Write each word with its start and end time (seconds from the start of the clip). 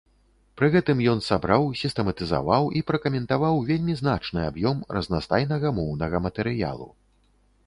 Пры 0.59 0.67
гэтым 0.75 1.03
ён 1.11 1.19
сабраў, 1.25 1.67
сістэматызаваў 1.81 2.71
і 2.79 2.83
пракаментаваў 2.89 3.61
вельмі 3.69 3.93
значны 4.01 4.47
аб'ём 4.49 4.77
разнастайнага 4.99 5.67
моўнага 5.83 6.15
матэрыялу. 6.29 6.87